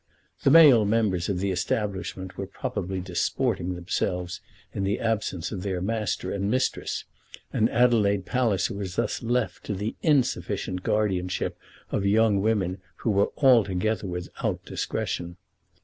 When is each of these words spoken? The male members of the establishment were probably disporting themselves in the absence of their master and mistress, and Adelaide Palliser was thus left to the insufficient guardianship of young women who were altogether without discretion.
The 0.41 0.49
male 0.49 0.83
members 0.83 1.29
of 1.29 1.37
the 1.37 1.51
establishment 1.51 2.35
were 2.35 2.47
probably 2.47 3.01
disporting 3.01 3.75
themselves 3.75 4.41
in 4.73 4.83
the 4.83 4.99
absence 4.99 5.51
of 5.51 5.61
their 5.61 5.79
master 5.79 6.31
and 6.31 6.49
mistress, 6.49 7.05
and 7.53 7.69
Adelaide 7.69 8.25
Palliser 8.25 8.73
was 8.73 8.95
thus 8.95 9.21
left 9.21 9.63
to 9.65 9.75
the 9.75 9.95
insufficient 10.01 10.81
guardianship 10.81 11.55
of 11.91 12.03
young 12.03 12.41
women 12.41 12.79
who 12.95 13.11
were 13.11 13.29
altogether 13.37 14.07
without 14.07 14.65
discretion. 14.65 15.37